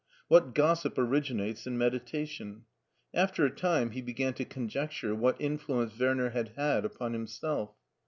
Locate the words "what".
0.29-0.55, 5.13-5.39